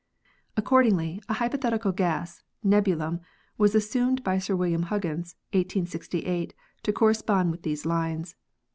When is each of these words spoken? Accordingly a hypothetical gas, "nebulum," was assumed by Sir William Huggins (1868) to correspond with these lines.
Accordingly 0.57 1.21
a 1.29 1.35
hypothetical 1.35 1.91
gas, 1.91 2.41
"nebulum," 2.65 3.19
was 3.59 3.75
assumed 3.75 4.23
by 4.23 4.39
Sir 4.39 4.55
William 4.55 4.81
Huggins 4.89 5.35
(1868) 5.53 6.55
to 6.81 6.91
correspond 6.91 7.51
with 7.51 7.61
these 7.61 7.85
lines. 7.85 8.33